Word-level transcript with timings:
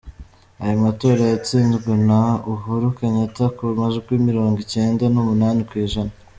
Ayo 0.63 0.75
matora 0.85 1.21
yatsinzwe 1.33 1.91
na 2.09 2.21
Uhuru 2.53 2.85
Kenyatta 2.97 3.45
ku 3.57 3.63
majwi 3.79 4.13
mirongo 4.27 4.57
icyenda 4.65 5.03
n’umunani 5.13 5.61
ku 5.69 5.75
ijana. 5.85 6.13